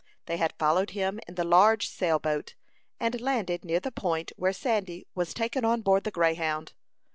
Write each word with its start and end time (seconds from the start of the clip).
They 0.25 0.37
had 0.37 0.55
followed 0.57 0.89
him 0.89 1.19
in 1.27 1.35
the 1.35 1.43
large 1.43 1.87
sail 1.87 2.17
boat, 2.17 2.55
and 2.99 3.21
landed 3.21 3.63
near 3.63 3.79
the 3.79 3.91
point 3.91 4.31
where 4.35 4.51
Sandy 4.51 5.05
was 5.13 5.31
taken 5.31 5.63
on 5.63 5.81
board 5.83 6.05
the 6.05 6.09
Greyhound. 6.09 6.73